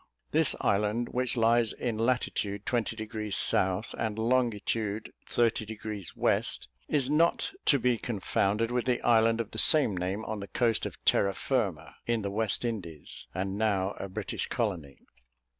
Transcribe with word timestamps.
This 0.31 0.55
island, 0.61 1.09
which 1.09 1.37
lies 1.37 1.73
in 1.73 1.95
latitude 1.99 2.65
twenty 2.65 2.95
degrees 2.95 3.37
south, 3.37 3.93
and 3.99 4.17
longitude 4.17 5.13
thirty 5.27 5.63
degrees 5.63 6.15
west, 6.17 6.67
is 6.89 7.07
not 7.07 7.51
to 7.65 7.77
be 7.77 7.99
confounded 7.99 8.71
with 8.71 8.85
the 8.85 8.99
island 9.03 9.39
of 9.39 9.51
the 9.51 9.59
same 9.59 9.95
name 9.95 10.25
on 10.25 10.39
the 10.39 10.47
coast 10.47 10.87
of 10.87 10.97
Terra 11.05 11.35
Firma, 11.35 11.97
in 12.07 12.23
the 12.23 12.31
West 12.31 12.65
Indies, 12.65 13.27
and 13.35 13.59
now 13.59 13.91
a 13.99 14.09
British 14.09 14.47
colony. 14.47 14.97